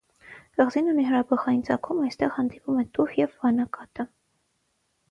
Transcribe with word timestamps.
Կղզին 0.61 0.87
ունի 0.93 1.05
հրաբխային 1.09 1.61
ծագում, 1.67 2.01
այստեղ 2.09 2.35
հանդիպում 2.39 2.81
է 2.87 2.87
տուֆ 2.99 3.17
և 3.23 3.39
վանակատը։ 3.45 4.09